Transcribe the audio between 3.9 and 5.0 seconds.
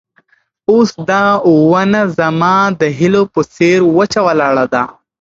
وچه ولاړه ده.